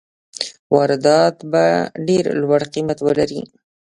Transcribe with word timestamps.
واردات 0.75 1.37
به 1.51 1.63
ډېر 2.07 2.25
لوړ 2.41 2.61
قیمت 2.73 2.97
ولري. 3.03 3.41